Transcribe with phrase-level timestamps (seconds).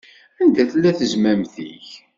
[0.41, 1.87] Anda tella tezmamt-ik?